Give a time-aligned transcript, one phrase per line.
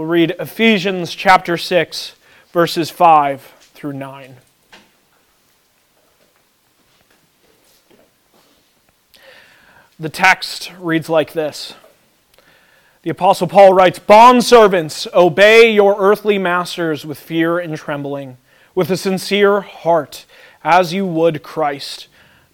[0.00, 2.14] We'll read Ephesians chapter 6,
[2.54, 3.42] verses 5
[3.74, 4.36] through 9.
[9.98, 11.74] The text reads like this
[13.02, 18.38] The Apostle Paul writes Bondservants, obey your earthly masters with fear and trembling,
[18.74, 20.24] with a sincere heart,
[20.64, 22.08] as you would Christ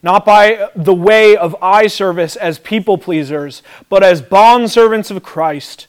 [0.06, 5.88] not by the way of eye service as people pleasers, but as bondservants of Christ,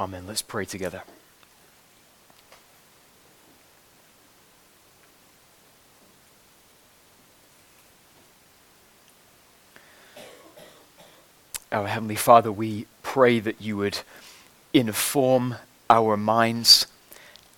[0.00, 0.26] Amen.
[0.26, 1.02] Let's pray together.
[11.70, 13.98] Our Heavenly Father, we pray that you would
[14.72, 15.56] inform
[15.90, 16.86] our minds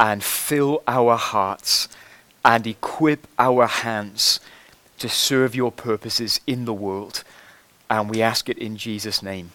[0.01, 1.87] and fill our hearts
[2.45, 4.41] and equip our hands
[4.98, 7.23] to serve your purposes in the world.
[7.89, 9.53] And we ask it in Jesus' name.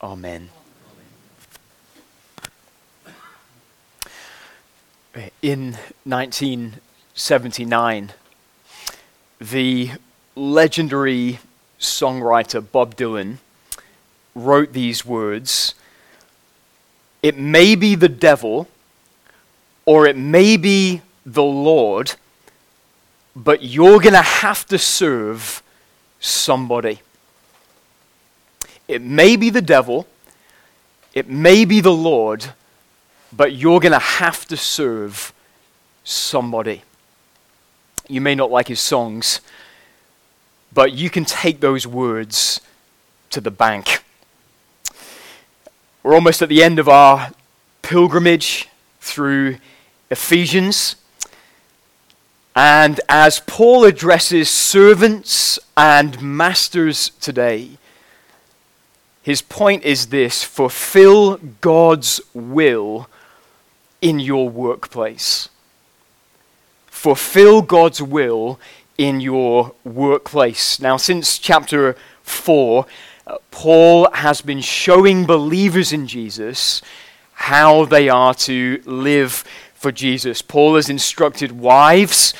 [0.00, 0.50] Amen.
[5.48, 8.12] In 1979,
[9.40, 9.90] the
[10.36, 11.38] legendary
[11.80, 13.38] songwriter Bob Dylan
[14.34, 15.74] wrote these words
[17.22, 18.68] It may be the devil,
[19.86, 22.12] or it may be the Lord,
[23.34, 25.62] but you're going to have to serve
[26.20, 27.00] somebody.
[28.86, 30.06] It may be the devil,
[31.14, 32.44] it may be the Lord,
[33.32, 35.32] but you're going to have to serve
[36.08, 36.82] somebody.
[38.08, 39.40] You may not like his songs,
[40.72, 42.60] but you can take those words
[43.30, 44.02] to the bank.
[46.02, 47.32] We're almost at the end of our
[47.82, 48.68] pilgrimage
[49.00, 49.58] through
[50.10, 50.96] Ephesians.
[52.56, 57.76] And as Paul addresses servants and masters today,
[59.22, 63.08] his point is this fulfill God's will
[64.00, 65.50] in your workplace.
[66.98, 68.58] Fulfill God's will
[68.98, 70.80] in your workplace.
[70.80, 71.94] Now, since chapter
[72.24, 72.86] 4,
[73.24, 76.82] uh, Paul has been showing believers in Jesus
[77.34, 79.44] how they are to live
[79.74, 80.42] for Jesus.
[80.42, 82.34] Paul has instructed wives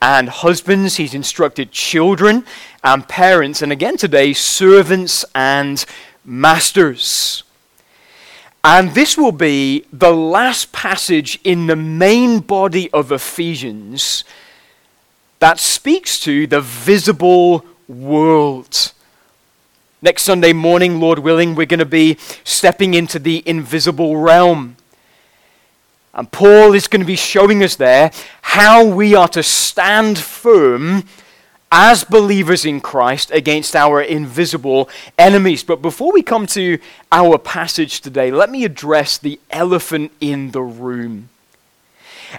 [0.00, 2.44] and husbands, he's instructed children
[2.84, 5.84] and parents, and again today, servants and
[6.24, 7.42] masters.
[8.64, 14.24] And this will be the last passage in the main body of Ephesians
[15.38, 18.92] that speaks to the visible world.
[20.00, 24.76] Next Sunday morning, Lord willing, we're going to be stepping into the invisible realm.
[26.14, 31.04] And Paul is going to be showing us there how we are to stand firm
[31.76, 35.64] as believers in Christ against our invisible enemies.
[35.64, 36.78] But before we come to
[37.10, 41.30] our passage today, let me address the elephant in the room.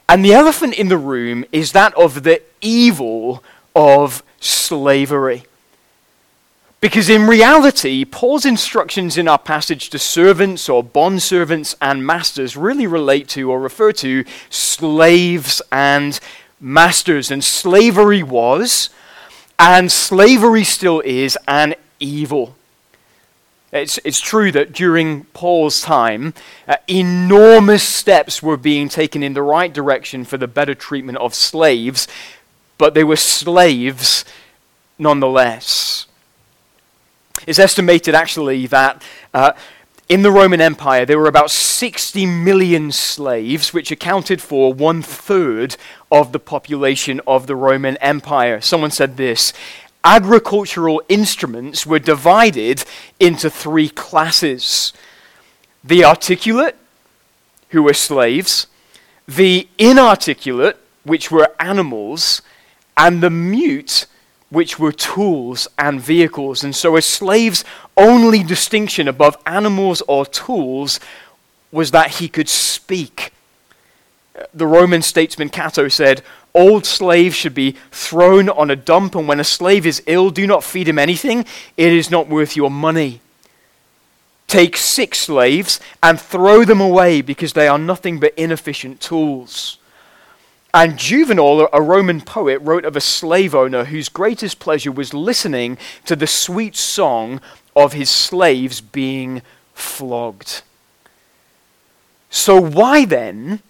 [0.08, 3.44] And the elephant in the room is that of the evil
[3.76, 5.44] of slavery.
[6.80, 12.88] Because in reality, Paul's instructions in our passage to servants or bondservants and masters really
[12.88, 16.22] relate to or refer to slaves and
[16.62, 17.32] masters.
[17.32, 18.92] And slavery was,
[19.60, 22.56] and slavery still is, an evil.
[23.72, 26.34] It's, it's true that during Paul's time,
[26.68, 31.36] uh, enormous steps were being taken in the right direction for the better treatment of
[31.36, 32.08] slaves,
[32.78, 34.24] but they were slaves
[34.98, 36.08] nonetheless.
[37.46, 39.04] It's estimated actually that
[39.34, 39.52] uh,
[40.08, 45.76] in the Roman Empire there were about 60 million slaves, which accounted for one third
[46.16, 48.62] of the population of the Roman Empire.
[48.62, 49.52] Someone said this
[50.02, 52.86] agricultural instruments were divided
[53.20, 54.94] into three classes
[55.84, 56.78] the articulate,
[57.70, 58.68] who were slaves,
[59.28, 62.42] the inarticulate, which were animals,
[62.96, 64.08] and the mute,
[64.50, 66.64] which were tools and vehicles.
[66.64, 67.66] And so a slave's
[67.98, 71.00] only distinction above animals or tools
[71.74, 73.34] was that he could speak.
[74.54, 76.22] The Roman statesman Cato said,
[76.54, 80.48] Old slaves should be thrown on a dump, and when a slave is ill, do
[80.48, 81.46] not feed him anything.
[81.76, 83.22] It is not worth your money.
[84.48, 89.78] Take six slaves and throw them away because they are nothing but inefficient tools.
[90.74, 95.78] And Juvenal, a Roman poet, wrote of a slave owner whose greatest pleasure was listening
[96.06, 97.40] to the sweet song
[97.76, 99.42] of his slaves being
[99.74, 100.62] flogged.
[102.30, 103.62] So, why then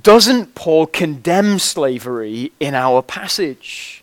[0.00, 4.02] doesn't Paul condemn slavery in our passage?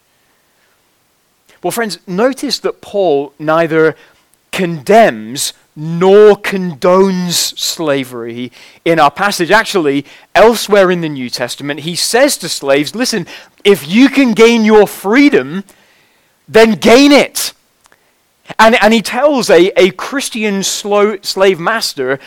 [1.61, 3.95] Well, friends, notice that Paul neither
[4.51, 8.51] condemns nor condones slavery
[8.83, 9.51] in our passage.
[9.51, 10.05] Actually,
[10.35, 13.27] elsewhere in the New Testament, he says to slaves, listen,
[13.63, 15.63] if you can gain your freedom,
[16.47, 17.53] then gain it.
[18.59, 22.19] And, and he tells a, a Christian slow, slave master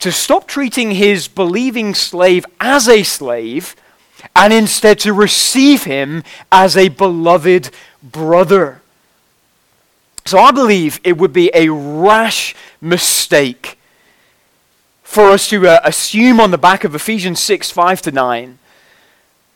[0.00, 3.76] to stop treating his believing slave as a slave
[4.34, 7.70] and instead to receive him as a beloved
[8.02, 8.82] brother.
[10.26, 13.78] So I believe it would be a rash mistake
[15.02, 18.58] for us to uh, assume on the back of Ephesians 6 5 to 9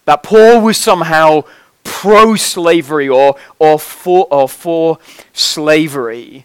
[0.05, 1.45] that Paul was somehow
[1.85, 4.99] pro slavery or, or, for, or for
[5.33, 6.45] slavery.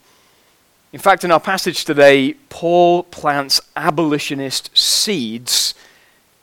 [0.92, 5.76] In fact, in our passage today, Paul plants abolitionist seeds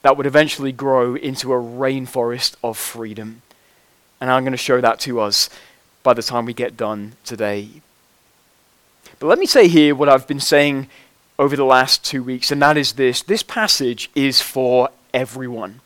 [0.02, 3.42] that would eventually grow into a rainforest of freedom.
[4.20, 5.50] And I'm going to show that to us
[6.04, 7.68] by the time we get done today.
[9.18, 10.88] But let me say here what I've been saying
[11.40, 15.80] over the last two weeks, and that is this this passage is for everyone.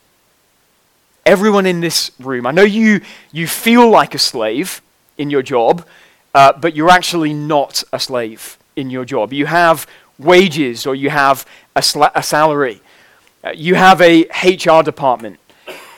[1.24, 2.46] Everyone in this room.
[2.46, 3.00] I know you,
[3.32, 4.82] you feel like a slave
[5.16, 5.86] in your job
[6.34, 9.32] uh, but you're actually not a slave in your job.
[9.32, 9.86] You have
[10.18, 12.80] wages or you have a, sla- a salary.
[13.42, 15.38] Uh, you have a HR department.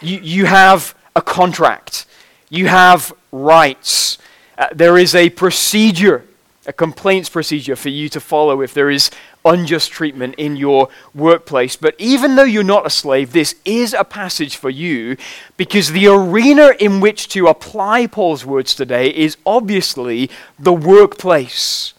[0.01, 2.07] You, you have a contract.
[2.49, 4.19] You have rights.
[4.57, 6.25] Uh, there is a procedure,
[6.65, 9.11] a complaints procedure for you to follow if there is
[9.45, 11.75] unjust treatment in your workplace.
[11.75, 15.17] But even though you're not a slave, this is a passage for you
[15.57, 21.95] because the arena in which to apply Paul's words today is obviously the workplace.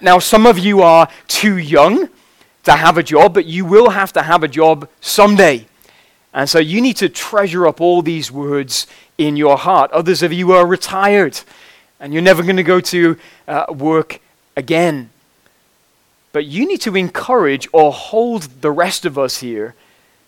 [0.00, 2.08] Now, some of you are too young
[2.62, 5.66] to have a job, but you will have to have a job someday.
[6.32, 8.86] And so you need to treasure up all these words
[9.18, 9.90] in your heart.
[9.90, 11.40] Others of you are retired
[12.04, 13.16] and you're never going to go to
[13.48, 14.20] uh, work
[14.58, 15.08] again.
[16.32, 19.74] But you need to encourage or hold the rest of us here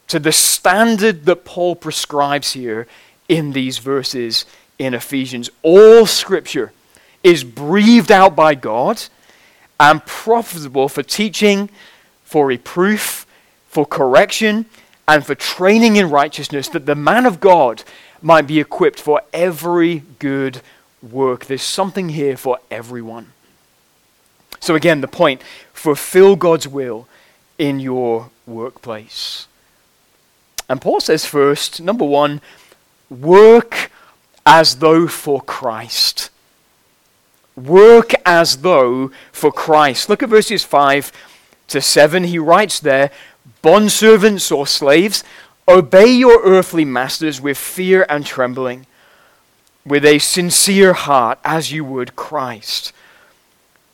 [0.08, 2.86] to the standard that Paul prescribes here
[3.28, 4.46] in these verses
[4.78, 5.50] in Ephesians.
[5.62, 6.72] All scripture
[7.22, 9.02] is breathed out by God
[9.78, 11.68] and profitable for teaching,
[12.24, 13.26] for reproof,
[13.68, 14.64] for correction,
[15.06, 17.84] and for training in righteousness, that the man of God
[18.22, 20.62] might be equipped for every good work.
[21.02, 23.32] There's something here for everyone.
[24.60, 27.06] So, again, the point fulfill God's will
[27.58, 29.46] in your workplace.
[30.68, 32.40] And Paul says first, number one,
[33.08, 33.90] work
[34.44, 36.30] as though for Christ.
[37.54, 40.08] Work as though for Christ.
[40.08, 41.12] Look at verses 5
[41.68, 42.24] to 7.
[42.24, 43.10] He writes there,
[43.62, 45.24] Bondservants or slaves,
[45.68, 48.86] obey your earthly masters with fear and trembling,
[49.86, 52.92] with a sincere heart, as you would Christ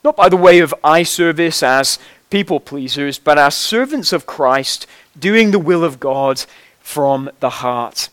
[0.04, 1.98] not by the way of eye service as
[2.30, 4.86] people pleasers, but as servants of Christ,
[5.18, 6.44] doing the will of God
[6.80, 8.08] from the heart,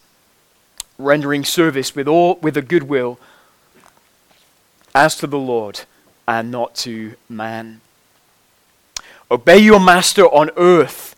[0.98, 3.20] rendering service with all with a good will
[4.94, 5.82] as to the Lord
[6.28, 7.82] and not to man.
[9.32, 11.16] Obey your master on earth,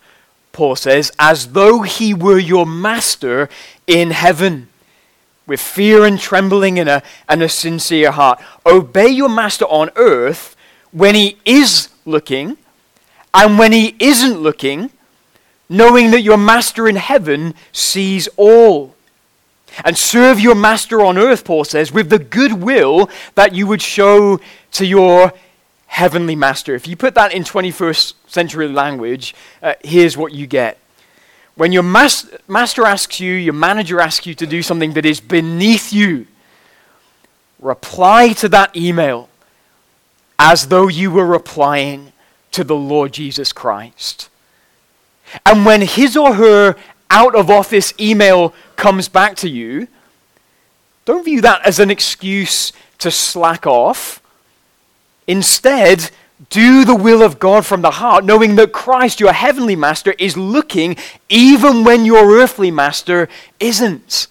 [0.52, 3.48] Paul says, as though he were your master
[3.86, 4.68] in heaven,
[5.46, 8.40] with fear and trembling and a, and a sincere heart.
[8.64, 10.56] Obey your master on earth
[10.92, 12.56] when he is looking
[13.34, 14.90] and when he isn't looking,
[15.68, 18.94] knowing that your master in heaven sees all.
[19.84, 24.38] And serve your master on earth, Paul says, with the goodwill that you would show
[24.72, 25.32] to your
[25.86, 26.74] heavenly master.
[26.74, 30.78] If you put that in 21st century language, uh, here's what you get.
[31.54, 35.20] When your mas- master asks you, your manager asks you to do something that is
[35.20, 36.26] beneath you,
[37.58, 39.28] reply to that email
[40.38, 42.12] as though you were replying
[42.50, 44.28] to the Lord Jesus Christ.
[45.46, 46.76] And when his or her
[47.10, 49.88] out of office email comes back to you,
[51.04, 54.22] don't view that as an excuse to slack off.
[55.26, 56.10] Instead,
[56.50, 60.36] do the will of God from the heart, knowing that Christ, your heavenly master, is
[60.36, 60.96] looking
[61.28, 63.28] even when your earthly master
[63.60, 64.26] isn't.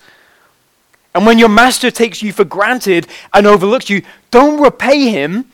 [1.13, 5.45] And when your master takes you for granted and overlooks you, don't repay him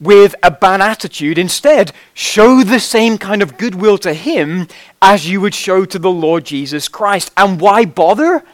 [0.00, 1.38] with a bad attitude.
[1.38, 4.66] Instead, show the same kind of goodwill to him
[5.00, 7.30] as you would show to the Lord Jesus Christ.
[7.36, 8.44] And why bother?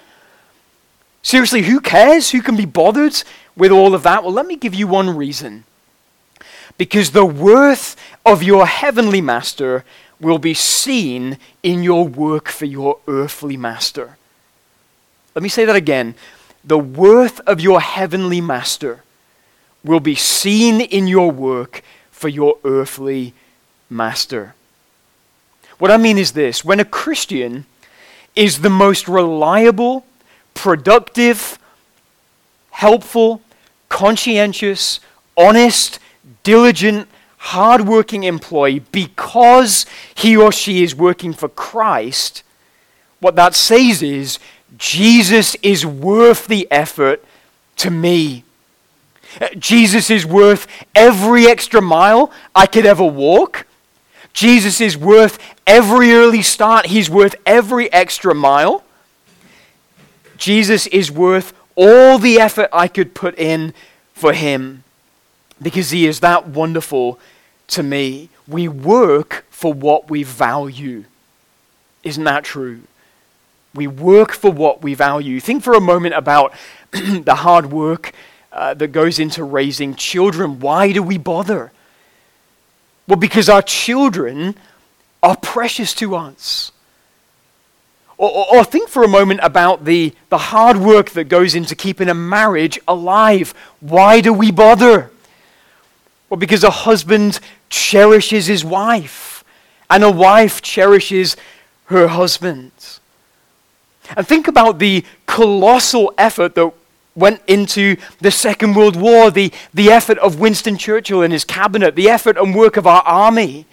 [1.23, 2.31] Seriously, who cares?
[2.31, 3.23] Who can be bothered
[3.57, 4.23] with all of that?
[4.23, 5.65] Well, let me give you one reason.
[6.79, 9.85] Because the worth of your heavenly master
[10.21, 14.17] will be seen in your work for your earthly master.
[15.35, 16.15] Let me say that again.
[16.65, 19.03] The worth of your heavenly master
[19.83, 23.33] will be seen in your work for your earthly
[23.89, 24.55] master.
[25.79, 27.65] What I mean is this when a Christian
[28.37, 30.05] is the most reliable,
[30.53, 31.59] productive,
[32.71, 33.41] helpful,
[33.89, 35.00] conscientious,
[35.37, 35.99] honest,
[36.43, 42.43] diligent, hardworking employee because he or she is working for Christ,
[43.19, 44.39] what that says is
[44.77, 47.25] Jesus is worth the effort
[47.77, 48.45] to me.
[49.41, 53.67] Uh, Jesus is worth every extra mile I could ever walk.
[54.33, 56.87] Jesus is worth every early start.
[56.87, 58.85] He's worth every extra mile.
[60.37, 63.73] Jesus is worth all the effort I could put in
[64.13, 64.85] for him
[65.62, 67.19] because he is that wonderful
[67.69, 68.29] to me.
[68.49, 71.05] We work for what we value.
[72.02, 72.83] Isn't that true?
[73.75, 75.38] We work for what we value.
[75.40, 76.52] Think for a moment about
[76.90, 78.12] the hard work
[78.52, 80.59] uh, that goes into raising children.
[80.59, 81.73] Why do we bother?
[83.07, 84.57] Well, because our children
[85.23, 86.73] are precious to us.
[88.17, 91.75] Or, or, or, think for a moment about the, the hard work that goes into
[91.75, 93.55] keeping a marriage alive.
[93.81, 95.11] Why do we bother?
[96.31, 99.45] Well, because a husband cherishes his wife,
[99.91, 101.37] and a wife cherishes
[101.87, 102.71] her husband.
[104.17, 106.73] And think about the colossal effort that
[107.17, 111.97] went into the Second World War, the, the effort of Winston Churchill and his cabinet,
[111.97, 113.67] the effort and work of our army,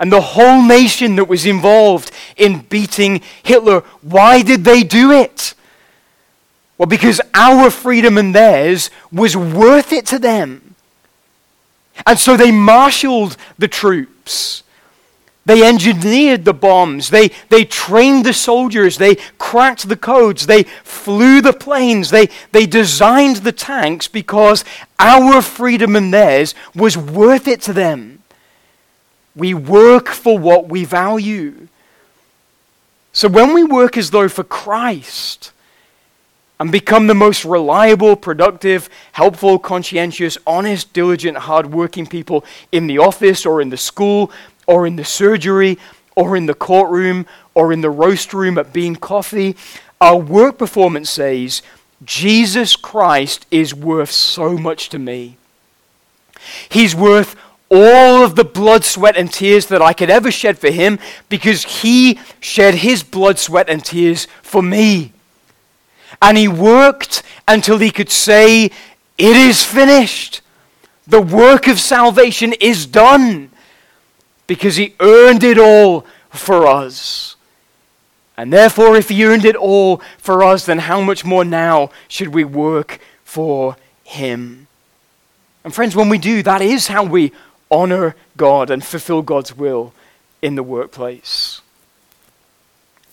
[0.00, 3.80] and the whole nation that was involved in beating Hitler.
[4.00, 5.54] Why did they do it?
[6.78, 10.67] Well, because our freedom and theirs was worth it to them.
[12.06, 14.62] And so they marshaled the troops.
[15.48, 17.08] They engineered the bombs.
[17.08, 18.98] They, they trained the soldiers.
[18.98, 20.46] They cracked the codes.
[20.46, 22.10] They flew the planes.
[22.10, 24.62] They, they designed the tanks because
[24.98, 28.22] our freedom and theirs was worth it to them.
[29.34, 31.68] We work for what we value.
[33.12, 35.52] So when we work as though for Christ
[36.60, 43.46] and become the most reliable, productive, helpful, conscientious, honest, diligent, hardworking people in the office
[43.46, 44.30] or in the school
[44.68, 45.78] or in the surgery,
[46.14, 49.56] or in the courtroom, or in the roast room at Bean Coffee,
[50.00, 51.62] our work performance says,
[52.04, 55.36] Jesus Christ is worth so much to me.
[56.68, 57.34] He's worth
[57.70, 60.98] all of the blood, sweat, and tears that I could ever shed for him
[61.28, 65.12] because he shed his blood, sweat, and tears for me.
[66.20, 70.40] And he worked until he could say, It is finished.
[71.06, 73.50] The work of salvation is done
[74.46, 77.36] because he earned it all for us.
[78.36, 82.28] And therefore, if he earned it all for us, then how much more now should
[82.28, 84.68] we work for him?
[85.64, 87.32] And friends, when we do, that is how we
[87.70, 89.92] honor God and fulfill God's will
[90.40, 91.60] in the workplace.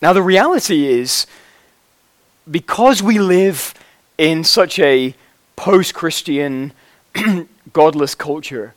[0.00, 1.26] Now, the reality is,
[2.50, 3.74] because we live
[4.18, 5.14] in such a
[5.56, 6.72] post Christian,
[7.72, 8.74] godless culture,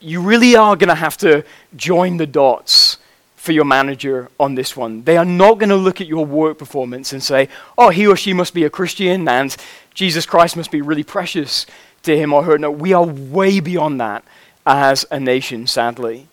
[0.00, 2.98] you really are going to have to join the dots
[3.36, 5.04] for your manager on this one.
[5.04, 7.48] They are not going to look at your work performance and say,
[7.78, 9.56] oh, he or she must be a Christian and
[9.94, 11.66] Jesus Christ must be really precious
[12.02, 12.58] to him or her.
[12.58, 14.24] No, we are way beyond that
[14.66, 16.28] as a nation, sadly.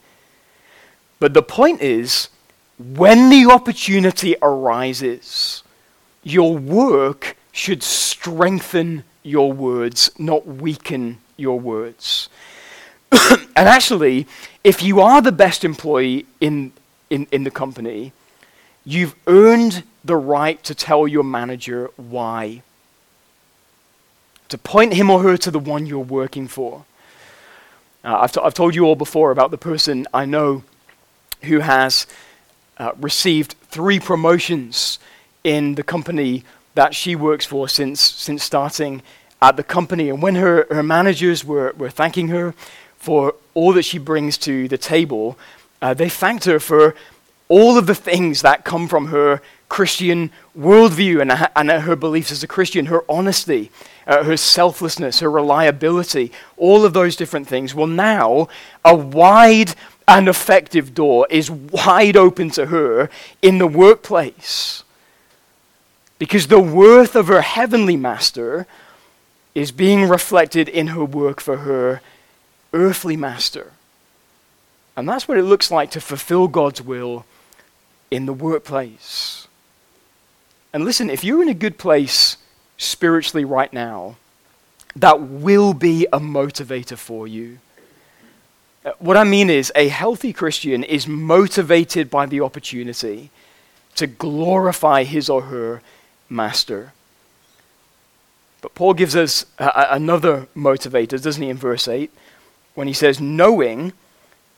[1.20, 2.30] But the point is,
[2.78, 5.63] when the opportunity arises,
[6.24, 12.30] your work should strengthen your words, not weaken your words.
[13.12, 14.28] and actually,
[14.64, 16.72] if you are the best employee in,
[17.10, 18.12] in, in the company,
[18.86, 22.62] you've earned the right to tell your manager why.
[24.50, 26.86] To point him or her to the one you're working for.
[28.04, 30.64] Uh, I've, t- I've told you all before about the person I know
[31.44, 32.06] who has
[32.78, 35.00] uh, received three promotions
[35.44, 36.44] in the company
[36.76, 39.02] that she works for since, since starting
[39.42, 40.10] at the company.
[40.10, 42.54] And when her, her managers were, were thanking her
[42.98, 45.38] for all that she brings to the table.
[45.82, 46.96] Uh, they thanked her for
[47.50, 52.44] all of the things that come from her Christian worldview and, and her beliefs as
[52.44, 53.72] a Christian, her honesty,
[54.08, 57.76] uh, her selflessness, her reliability, all of those different things.
[57.76, 58.48] Well, now
[58.86, 59.76] a wide
[60.08, 63.10] and effective door is wide open to her
[63.42, 64.83] in the workplace.
[66.24, 68.66] Because the worth of her heavenly master
[69.54, 72.00] is being reflected in her work for her
[72.72, 73.74] earthly master.
[74.96, 77.26] And that's what it looks like to fulfill God's will
[78.10, 79.50] in the workplace.
[80.72, 82.38] And listen, if you're in a good place
[82.78, 84.16] spiritually right now,
[84.96, 87.60] that will be a motivator for you.
[89.00, 93.30] What I mean is, a healthy Christian is motivated by the opportunity
[93.96, 95.82] to glorify his or her
[96.34, 96.94] master.
[98.62, 102.12] But Paul gives us a- another motivator, doesn't he, in verse 8,
[102.76, 103.94] when he says, Knowing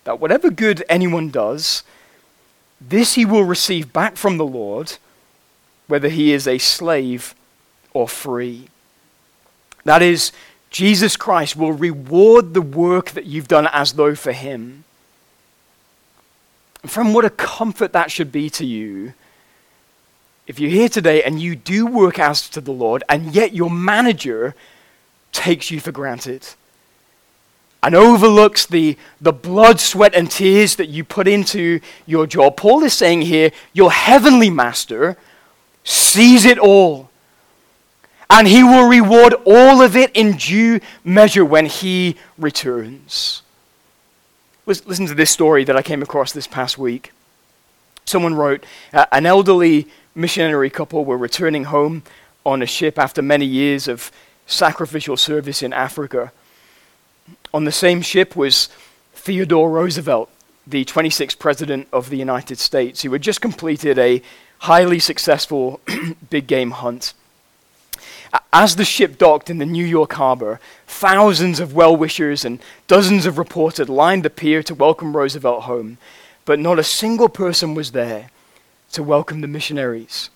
[0.04, 1.84] that whatever good anyone does,
[2.80, 4.98] this he will receive back from the Lord,
[5.88, 7.34] whether he is a slave
[7.94, 8.68] or free.
[9.84, 10.32] That is,
[10.70, 14.84] Jesus Christ will reward the work that you've done as though for him.
[16.84, 19.14] And from what a comfort that should be to you.
[20.48, 23.70] If you're here today and you do work as to the Lord, and yet your
[23.70, 24.56] manager
[25.32, 26.48] takes you for granted
[27.82, 32.84] and overlooks the, the blood, sweat, and tears that you put into your job, Paul
[32.84, 35.18] is saying here, your heavenly master
[35.84, 37.10] sees it all
[38.30, 43.44] and he will reward all of it in due measure when he returns.
[44.66, 47.14] Listen to this story that I came across this past week.
[48.06, 52.04] Someone wrote uh, An elderly missionary couple were returning home
[52.46, 54.12] on a ship after many years of
[54.48, 56.32] sacrificial service in Africa.
[57.54, 58.70] On the same ship was
[59.14, 60.30] Theodore Roosevelt,
[60.66, 64.22] the 26th President of the United States, who had just completed a
[64.60, 65.82] highly successful
[66.30, 67.14] big game hunt.
[68.52, 73.26] As the ship docked in the New York harbor, thousands of well wishers and dozens
[73.26, 75.98] of reporters lined the pier to welcome Roosevelt home,
[76.46, 78.30] but not a single person was there
[78.96, 80.30] to welcome the missionaries.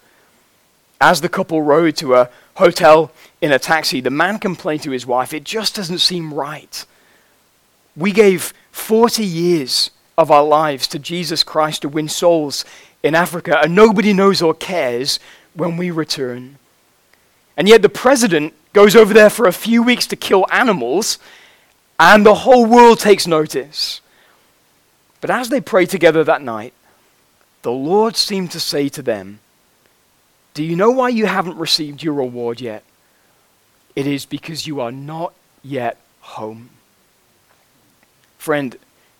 [1.01, 5.05] As the couple rode to a hotel in a taxi, the man complained to his
[5.05, 6.85] wife, It just doesn't seem right.
[7.95, 12.65] We gave 40 years of our lives to Jesus Christ to win souls
[13.01, 15.19] in Africa, and nobody knows or cares
[15.53, 16.57] when we return.
[17.55, 21.17] And yet the president goes over there for a few weeks to kill animals,
[21.99, 24.01] and the whole world takes notice.
[25.21, 26.73] But as they prayed together that night,
[27.61, 29.39] the Lord seemed to say to them,
[30.53, 32.83] Do you know why you haven't received your reward yet?
[33.95, 36.69] It is because you are not yet home.
[38.37, 38.77] Friend,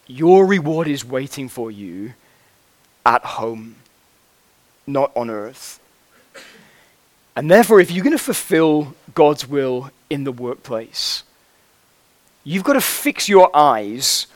[0.08, 2.14] your reward is waiting for you
[3.06, 3.76] at home,
[4.88, 5.80] not on earth.
[7.36, 11.24] And therefore, if you're going to fulfill God's will in the workplace,
[12.44, 14.28] you've got to fix your eyes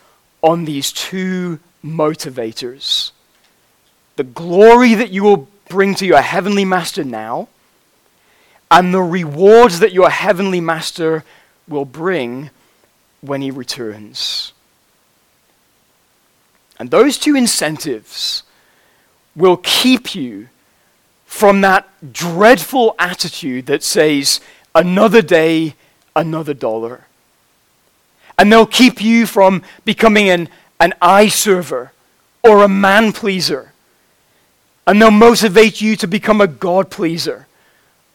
[0.41, 3.12] on these two motivators
[4.15, 7.47] the glory that you will bring to your heavenly master now,
[8.69, 11.23] and the rewards that your heavenly master
[11.67, 12.49] will bring
[13.21, 14.53] when he returns.
[16.79, 18.43] And those two incentives
[19.35, 20.49] will keep you
[21.25, 24.39] from that dreadful attitude that says,
[24.75, 25.75] another day,
[26.15, 27.05] another dollar.
[28.37, 30.49] And they'll keep you from becoming an,
[30.79, 31.91] an eye server
[32.43, 33.72] or a man pleaser.
[34.85, 37.47] And they'll motivate you to become a God pleaser,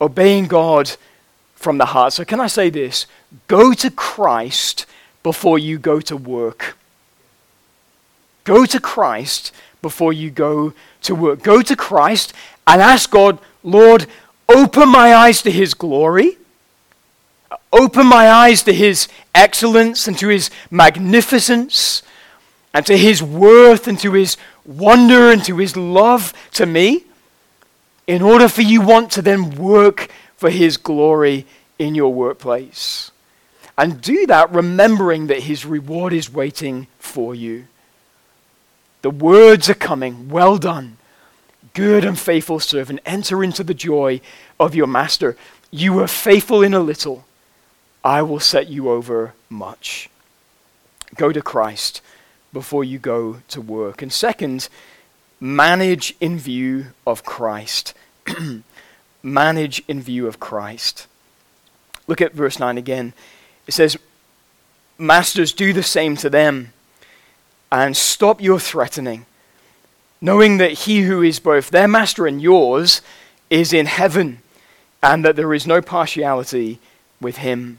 [0.01, 0.93] obeying God
[1.55, 2.13] from the heart.
[2.13, 3.07] So, can I say this?
[3.47, 4.87] Go to Christ
[5.23, 6.77] before you go to work.
[8.45, 9.53] Go to Christ
[9.83, 11.43] before you go to work.
[11.43, 12.33] Go to Christ
[12.67, 14.07] and ask God, Lord,
[14.49, 16.39] open my eyes to his glory.
[17.73, 22.03] Open my eyes to his excellence and to his magnificence
[22.73, 24.37] and to his worth and to his
[24.69, 27.05] wonder and to his love to me
[28.07, 31.47] in order for you want to then work for his glory
[31.79, 33.11] in your workplace.
[33.77, 37.67] And do that remembering that his reward is waiting for you.
[39.03, 40.29] The words are coming.
[40.29, 40.99] Well done,
[41.75, 44.21] Good and faithful servant, enter into the joy
[44.59, 45.37] of your master.
[45.71, 47.25] You were faithful in a little,
[48.03, 50.11] I will set you over much.
[51.15, 52.01] Go to Christ
[52.53, 54.03] before you go to work.
[54.03, 54.69] And second,
[55.41, 57.95] manage in view of Christ.
[59.23, 61.07] manage in view of Christ.
[62.07, 63.13] Look at verse 9 again.
[63.67, 63.97] It says,
[64.97, 66.73] Masters, do the same to them
[67.71, 69.27] and stop your threatening,
[70.21, 73.03] knowing that he who is both their master and yours
[73.51, 74.43] is in heaven,
[75.03, 76.79] and that there is no partiality
[77.21, 77.79] with him.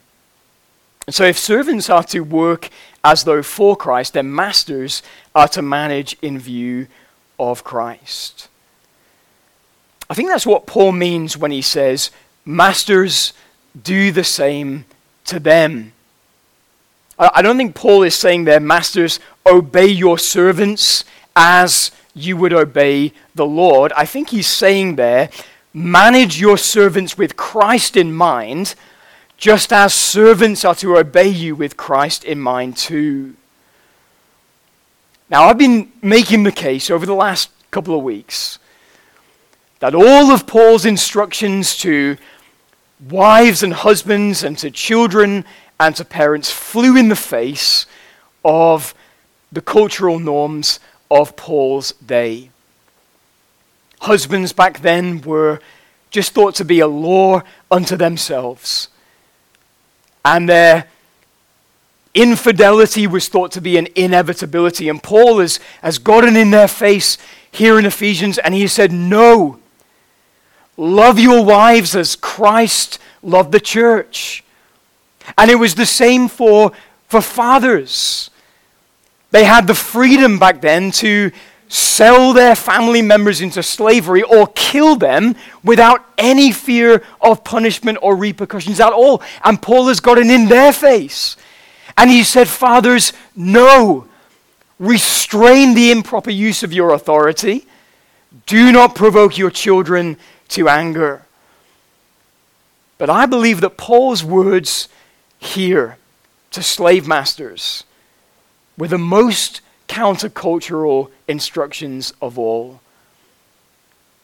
[1.09, 2.69] And so, if servants are to work
[3.03, 5.01] as though for Christ, then masters
[5.33, 6.85] are to manage in view
[7.39, 8.47] of Christ.
[10.07, 12.11] I think that's what Paul means when he says,
[12.45, 13.33] Masters,
[13.81, 14.85] do the same
[15.25, 15.93] to them.
[17.17, 23.13] I don't think Paul is saying there, Masters, obey your servants as you would obey
[23.33, 23.91] the Lord.
[23.93, 25.31] I think he's saying there,
[25.73, 28.75] manage your servants with Christ in mind,
[29.39, 33.35] just as servants are to obey you with Christ in mind too.
[35.29, 38.59] Now, I've been making the case over the last couple of weeks
[39.79, 42.17] that all of Paul's instructions to
[43.09, 45.45] wives and husbands and to children
[45.79, 47.85] and to parents flew in the face
[48.43, 48.93] of
[49.53, 52.49] the cultural norms of Paul's day.
[54.01, 55.61] Husbands back then were
[56.11, 58.89] just thought to be a law unto themselves.
[60.23, 60.87] And their
[62.13, 64.89] infidelity was thought to be an inevitability.
[64.89, 67.17] And Paul has, has gotten in their face
[67.51, 69.59] here in Ephesians and he said, No,
[70.77, 74.43] love your wives as Christ loved the church.
[75.37, 76.71] And it was the same for,
[77.07, 78.29] for fathers.
[79.31, 81.31] They had the freedom back then to
[81.69, 88.15] sell their family members into slavery or kill them without any fear of punishment or
[88.15, 89.21] repercussions at all.
[89.43, 91.37] And Paul has gotten in their face.
[91.95, 94.07] And he said, Fathers, no.
[94.79, 97.67] Restrain the improper use of your authority.
[98.45, 100.17] Do not provoke your children
[100.49, 101.23] to anger.
[102.97, 104.89] But I believe that Paul's words
[105.37, 105.97] here
[106.51, 107.83] to slave masters
[108.77, 112.79] were the most countercultural instructions of all.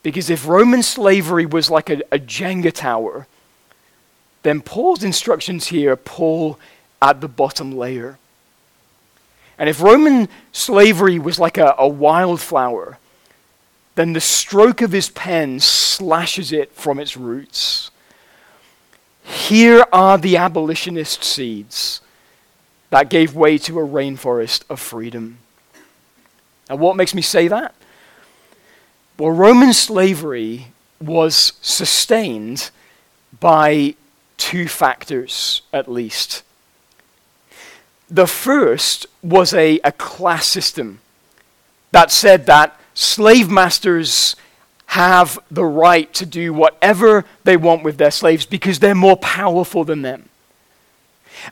[0.04, 3.28] Because if Roman slavery was like a, a Jenga tower,
[4.44, 6.60] then Paul's instructions here pull
[7.02, 8.20] at the bottom layer.
[9.58, 13.00] And if Roman slavery was like a, a wildflower,
[13.96, 17.90] then the stroke of his pen slashes it from its roots.
[19.24, 22.02] Here are the abolitionist seeds
[22.92, 25.40] that gave way to a rainforest of freedom.
[26.70, 27.76] Now, what makes me say that?
[29.18, 30.68] Well, Roman slavery
[31.00, 32.72] was sustained
[33.40, 33.96] by
[34.38, 36.44] two factors, at least.
[38.10, 41.00] The first was a, a class system
[41.92, 44.36] that said that slave masters
[44.88, 49.84] have the right to do whatever they want with their slaves because they're more powerful
[49.84, 50.30] than them.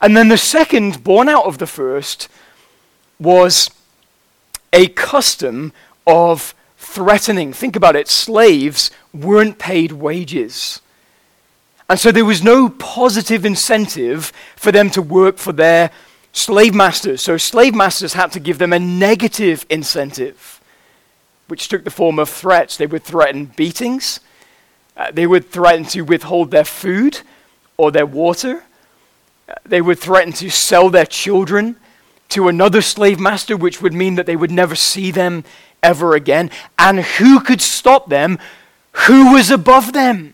[0.02, 2.28] And then the second, born out of the first,
[3.20, 3.70] was
[4.74, 5.72] a custom
[6.06, 7.54] of threatening.
[7.54, 10.82] Think about it slaves weren't paid wages.
[11.90, 15.92] And so there was no positive incentive for them to work for their
[16.32, 17.22] slave masters.
[17.22, 20.60] So slave masters had to give them a negative incentive
[21.48, 22.78] which took the form of threats.
[22.78, 24.20] They would threaten beatings,
[24.98, 27.20] uh, they would threaten to withhold their food
[27.78, 28.64] or their water,
[29.48, 31.76] uh, they would threaten to sell their children
[32.34, 35.44] to another slave master, which would mean that they would never see them
[35.82, 36.52] ever again.
[36.78, 38.40] And who could stop them?
[39.08, 40.34] Who was above them?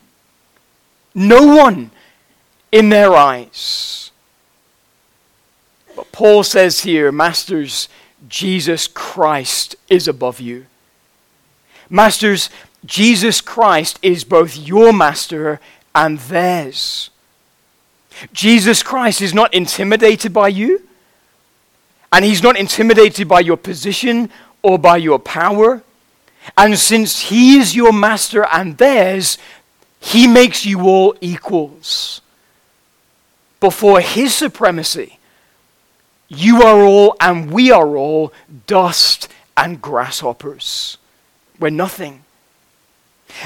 [1.14, 1.90] No one
[2.70, 4.10] in their eyes.
[5.96, 7.88] But Paul says here, Masters,
[8.28, 10.66] Jesus Christ is above you.
[11.88, 12.48] Masters,
[12.84, 15.60] Jesus Christ is both your master
[15.94, 17.10] and theirs.
[18.32, 20.86] Jesus Christ is not intimidated by you,
[22.12, 24.30] and he's not intimidated by your position
[24.62, 25.82] or by your power.
[26.56, 29.38] And since he is your master and theirs,
[30.00, 32.20] he makes you all equals.
[33.60, 35.18] Before his supremacy,
[36.28, 38.32] you are all and we are all
[38.66, 40.96] dust and grasshoppers.
[41.58, 42.24] We're nothing.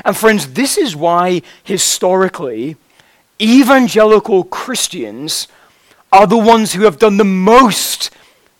[0.04, 2.76] And friends, this is why historically
[3.40, 5.48] evangelical Christians
[6.12, 8.10] are the ones who have done the most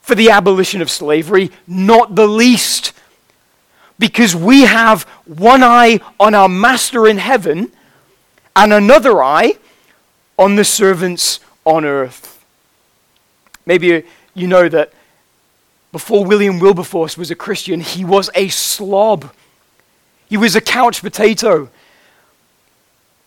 [0.05, 2.93] for the abolition of slavery, not the least.
[3.99, 7.73] Because we have one eye on our master in heaven
[8.55, 9.55] and another eye
[10.38, 12.45] on the servants on earth.
[13.64, 14.03] Maybe
[14.35, 14.93] you know that
[15.90, 19.33] before William Wilberforce was a Christian, he was a slob.
[20.29, 21.71] He was a couch potato.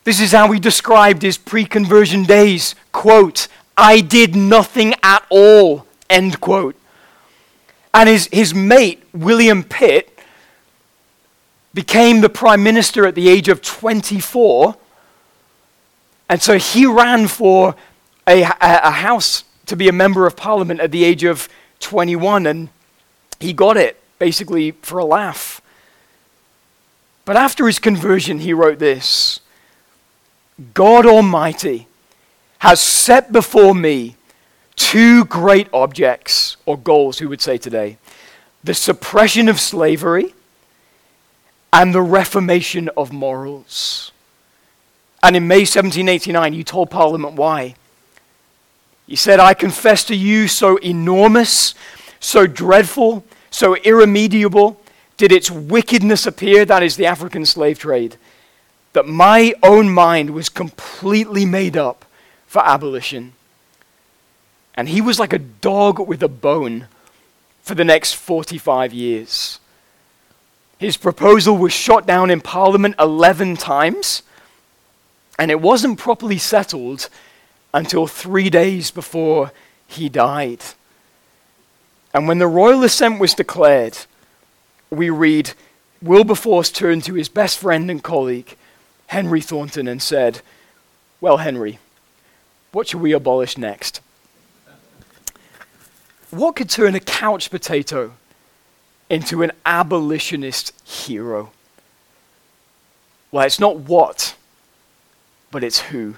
[0.04, 2.76] This is how he described his pre conversion days.
[2.92, 5.87] Quote, I did nothing at all.
[6.10, 6.76] End quote.
[7.94, 10.18] And his, his mate, William Pitt,
[11.74, 14.76] became the prime minister at the age of 24.
[16.30, 17.76] And so he ran for
[18.28, 21.48] a, a, a house to be a member of parliament at the age of
[21.80, 22.70] 21, and
[23.40, 25.62] he got it basically for a laugh.
[27.26, 29.42] But after his conversion, he wrote this
[30.74, 31.88] God Almighty
[32.60, 34.17] has set before me
[34.78, 37.98] two great objects, or goals, we would say today
[38.64, 40.34] the suppression of slavery
[41.72, 44.12] and the reformation of morals.
[45.22, 47.76] And in May 1789, he told Parliament why.
[49.06, 51.76] He said, I confess to you, so enormous,
[52.20, 54.82] so dreadful, so irremediable
[55.18, 58.18] did its wickedness appear, that is the African slave trade,
[58.94, 62.06] that my own mind was completely made up
[62.46, 63.34] for abolition.
[64.78, 66.88] And he was like a dog with a bone
[67.64, 69.60] for the next 45 years.
[70.78, 74.22] His proposal was shot down in Parliament 11 times,
[75.40, 77.10] and it wasn't properly settled
[77.74, 79.52] until three days before
[79.88, 80.64] he died.
[82.14, 83.98] And when the royal assent was declared,
[84.92, 85.54] we read
[86.02, 88.56] Wilberforce turned to his best friend and colleague,
[89.08, 90.42] Henry Thornton, and said,
[91.20, 91.80] Well, Henry,
[92.72, 94.02] what shall we abolish next?
[96.30, 98.14] What could turn a couch potato
[99.10, 101.52] into an abolitionist hero?
[103.32, 104.36] Well, it's not what,
[105.52, 106.16] but it's who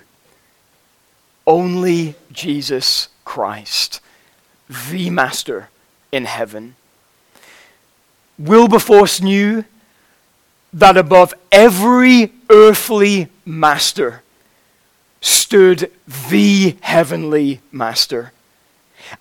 [1.46, 4.02] only Jesus Christ,
[4.70, 5.70] the Master
[6.12, 6.76] in heaven.
[8.38, 9.66] Wilberforce knew
[10.72, 14.22] that above every earthly master
[15.22, 15.92] stood
[16.30, 18.32] the heavenly master.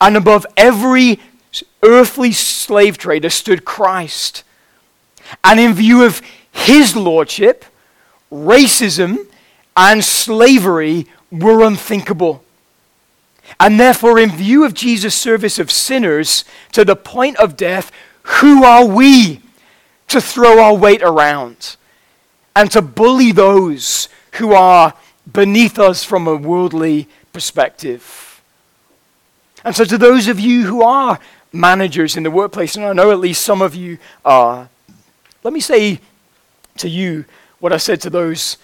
[0.01, 1.21] And above every
[1.83, 4.45] earthly slave trader stood Christ.
[5.45, 7.65] And in view of his lordship,
[8.33, 9.19] racism
[9.77, 12.45] and slavery were unthinkable.
[13.59, 17.91] And therefore, in view of Jesus' service of sinners to the point of death,
[18.23, 19.41] who are we
[20.09, 21.77] to throw our weight around
[22.55, 24.95] and to bully those who are
[25.31, 28.28] beneath us from a worldly perspective?
[29.69, 31.21] And so, to those of you who are
[31.53, 34.71] managers in the workplace, and I know at least some of you are,
[35.45, 36.01] let me say
[36.79, 37.27] to you
[37.59, 38.57] what I said to those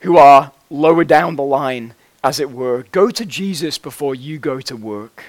[0.00, 2.86] who are lower down the line as it were.
[2.90, 5.26] Go to Jesus before you go to work.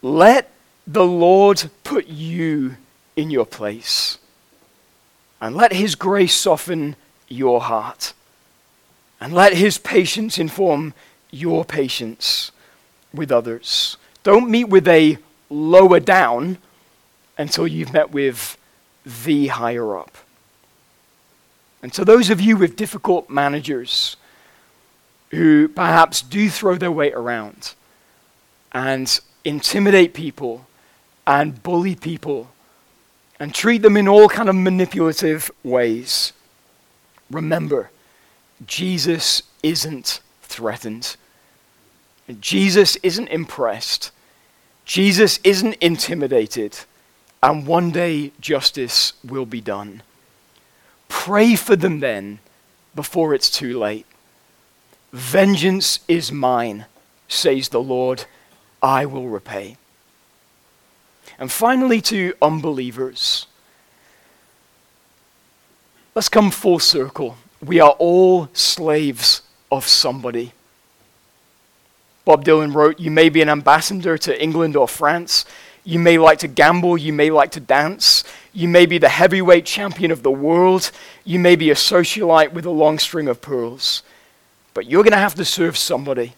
[0.00, 0.50] Let
[0.86, 2.76] the Lord put you
[3.16, 4.16] in your place.
[5.42, 6.96] And let His grace soften
[7.28, 8.14] your heart.
[9.20, 10.94] And let His patience inform
[11.30, 12.50] your patience
[13.14, 13.96] with others.
[14.22, 15.18] Don't meet with a
[15.50, 16.58] lower down
[17.38, 18.56] until you've met with
[19.24, 20.16] the higher up.
[21.82, 24.16] And so, those of you with difficult managers,
[25.32, 27.74] who perhaps do throw their weight around
[28.70, 30.66] and intimidate people
[31.26, 32.50] and bully people
[33.40, 36.32] and treat them in all kind of manipulative ways.
[37.30, 37.90] Remember,
[38.66, 41.16] Jesus isn't threatened.
[42.40, 44.10] Jesus isn't impressed.
[44.84, 46.78] Jesus isn't intimidated.
[47.42, 50.02] And one day justice will be done.
[51.08, 52.38] Pray for them then
[52.94, 54.06] before it's too late.
[55.12, 56.86] Vengeance is mine,
[57.28, 58.24] says the Lord,
[58.82, 59.76] I will repay.
[61.38, 63.46] And finally, to unbelievers.
[66.14, 67.36] Let's come full circle.
[67.64, 70.52] We are all slaves of somebody.
[72.24, 75.44] Bob Dylan wrote, You may be an ambassador to England or France.
[75.84, 76.96] You may like to gamble.
[76.96, 78.24] You may like to dance.
[78.52, 80.90] You may be the heavyweight champion of the world.
[81.24, 84.02] You may be a socialite with a long string of pearls.
[84.74, 86.34] But you're going to have to serve somebody.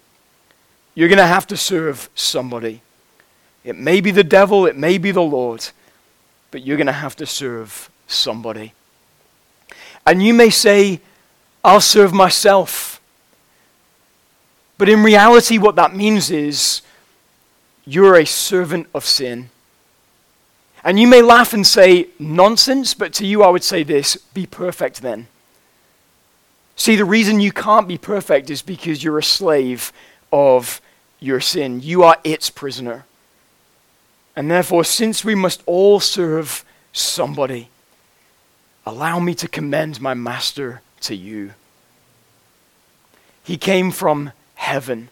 [0.95, 2.81] You're going to have to serve somebody.
[3.65, 5.67] It may be the devil, it may be the Lord,
[6.51, 8.75] but you're going to have to serve somebody.
[10.07, 11.01] And you may say,
[11.65, 12.94] I'll serve myself.
[14.85, 16.83] But in reality, what that means is
[17.87, 19.49] you're a servant of sin.
[20.85, 24.45] And you may laugh and say, nonsense, but to you I would say this be
[24.45, 25.29] perfect then.
[26.77, 29.91] See, the reason you can't be perfect is because you're a slave
[30.31, 30.83] of
[31.19, 31.81] your sin.
[31.81, 33.07] You are its prisoner.
[34.37, 37.71] And therefore, since we must all serve somebody,
[38.85, 41.55] allow me to commend my master to you.
[43.43, 44.33] He came from
[44.65, 45.09] heaven.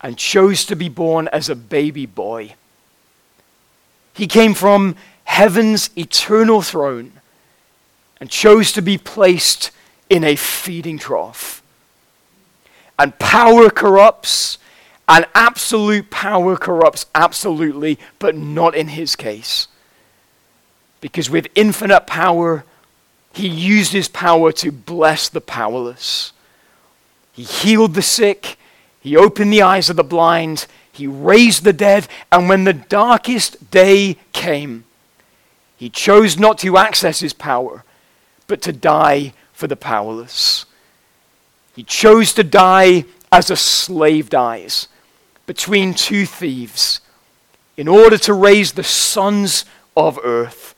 [0.00, 2.54] and chose to be born as a baby boy.
[4.12, 7.12] He came from heaven's eternal throne
[8.20, 9.70] and chose to be placed
[10.08, 11.62] in a feeding trough.
[12.98, 14.58] And power corrupts,
[15.08, 19.66] and absolute power corrupts absolutely, but not in his case.
[21.00, 22.64] Because with infinite power,
[23.32, 26.32] he used his power to bless the powerless.
[27.36, 28.56] He healed the sick,
[28.98, 33.70] he opened the eyes of the blind, he raised the dead, and when the darkest
[33.70, 34.84] day came,
[35.76, 37.84] he chose not to access his power,
[38.46, 40.64] but to die for the powerless.
[41.74, 44.88] He chose to die as a slave dies
[45.44, 47.02] between two thieves
[47.76, 50.74] in order to raise the sons of earth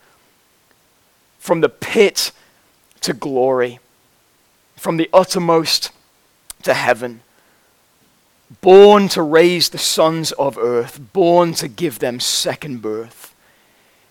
[1.39, 2.33] from the pit
[2.99, 3.79] to glory,
[4.75, 5.91] from the uttermost
[6.63, 7.21] to heaven.
[8.61, 13.35] Born to raise the sons of earth, born to give them second birth.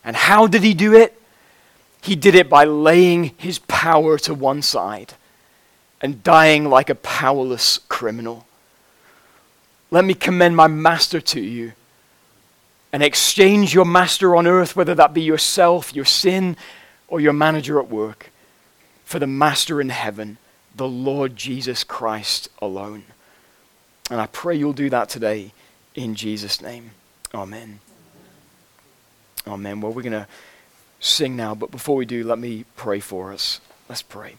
[0.04, 1.20] And how did he do it?
[2.02, 5.14] He did it by laying his power to one side
[6.00, 8.46] and dying like a powerless criminal.
[9.90, 11.72] Let me commend my master to you
[12.92, 16.56] and exchange your master on earth, whether that be yourself, your sin,
[17.08, 18.30] or your manager at work,
[19.04, 20.38] for the master in heaven,
[20.78, 23.02] the Lord Jesus Christ alone.
[24.10, 25.52] And I pray you'll do that today
[25.94, 26.92] in Jesus' name.
[27.34, 27.80] Amen.
[29.46, 29.80] Amen.
[29.80, 30.28] Well, we're going to
[31.00, 33.60] sing now, but before we do, let me pray for us.
[33.88, 34.36] Let's pray.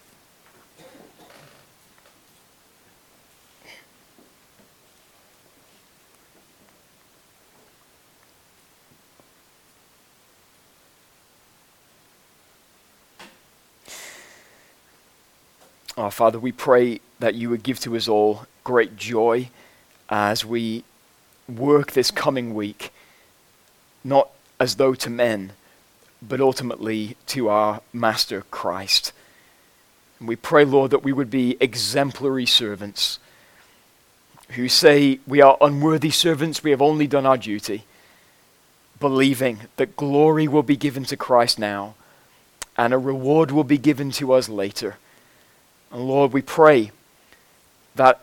[15.99, 19.49] Our Father, we pray that you would give to us all great joy
[20.07, 20.85] as we
[21.45, 22.93] work this coming week,
[24.01, 24.29] not
[24.61, 25.51] as though to men,
[26.21, 29.11] but ultimately to our Master Christ.
[30.19, 33.19] And we pray, Lord, that we would be exemplary servants
[34.51, 37.83] who say we are unworthy servants, we have only done our duty,
[39.01, 41.95] believing that glory will be given to Christ now
[42.77, 44.95] and a reward will be given to us later.
[45.91, 46.91] And Lord, we pray
[47.95, 48.21] that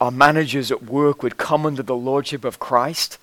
[0.00, 3.18] our managers at work would come under the lordship of Christ.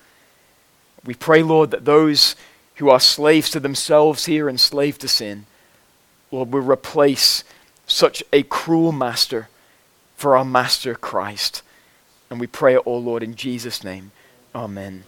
[1.04, 2.36] We pray, Lord, that those
[2.76, 5.46] who are slaves to themselves here and slave to sin,
[6.30, 7.44] Lord, will replace
[7.86, 9.48] such a cruel master
[10.16, 11.62] for our master Christ.
[12.28, 14.10] And we pray it all, Lord, in Jesus' name.
[14.54, 15.04] Amen.